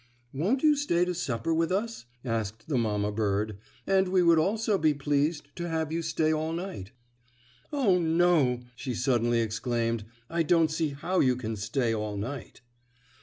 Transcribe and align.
"Won't 0.33 0.63
you 0.63 0.75
stay 0.75 1.05
to 1.05 1.13
supper 1.13 1.53
with 1.53 1.71
us?" 1.71 2.05
asked 2.25 2.67
the 2.67 2.77
mamma 2.79 3.11
bird, 3.11 3.59
"and 3.85 4.07
we 4.07 4.23
would 4.23 4.39
also 4.39 4.79
be 4.79 4.95
pleased 4.95 5.55
to 5.57 5.69
have 5.69 5.91
you 5.91 6.01
stay 6.01 6.33
all 6.33 6.53
night. 6.53 6.91
Oh, 7.71 7.99
no!" 7.99 8.61
she 8.75 8.95
suddenly 8.95 9.41
exclaimed. 9.41 10.05
"I 10.27 10.41
don't 10.41 10.71
see 10.71 10.89
how 10.89 11.19
you 11.19 11.35
can 11.35 11.55
stay 11.55 11.93
all 11.93 12.17
night." 12.17 12.61